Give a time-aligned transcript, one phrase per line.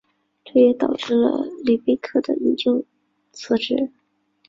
[0.43, 2.83] 这也导致了里贝克的引咎
[3.33, 3.91] 辞职。